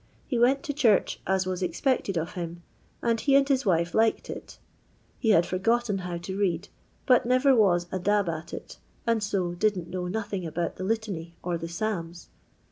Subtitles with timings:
[0.33, 2.63] Ho went to church, as was expected of him,
[3.03, 4.57] and he and his wife liked it.
[5.19, 6.69] He had forgotten ho w to read,
[7.05, 11.35] but never was" a dab at it," and so "didn't know nothing about the litany
[11.43, 12.29] or the psalms."